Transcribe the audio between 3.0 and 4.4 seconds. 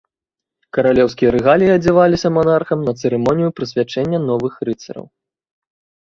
цырымонію прысвячэння